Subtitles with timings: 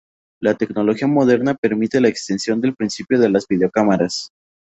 [0.41, 4.31] La tecnología moderna permite la extensión del principio de las videocámaras.